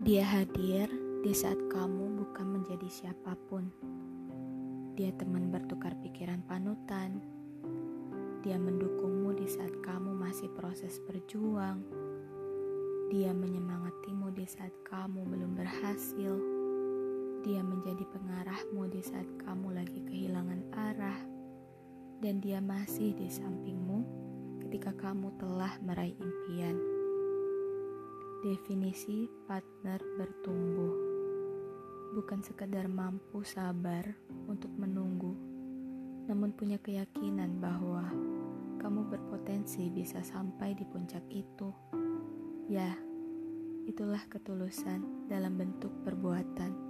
[0.00, 0.88] Dia hadir
[1.20, 3.68] di saat kamu bukan menjadi siapa pun.
[4.96, 7.20] Dia teman bertukar pikiran panutan.
[8.40, 11.84] Dia mendukungmu di saat kamu masih proses berjuang.
[13.12, 16.32] Dia menyemangatimu di saat kamu belum berhasil.
[17.44, 21.20] Dia menjadi pengarahmu di saat kamu lagi kehilangan arah.
[22.24, 24.00] Dan dia masih di sampingmu
[24.64, 26.99] ketika kamu telah meraih impian.
[28.40, 30.96] Definisi partner bertumbuh
[32.16, 34.16] bukan sekedar mampu sabar
[34.48, 35.36] untuk menunggu,
[36.24, 38.08] namun punya keyakinan bahwa
[38.80, 41.68] kamu berpotensi bisa sampai di puncak itu.
[42.64, 42.96] Ya,
[43.84, 46.89] itulah ketulusan dalam bentuk perbuatan.